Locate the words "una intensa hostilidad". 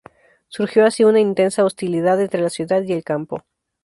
1.03-2.19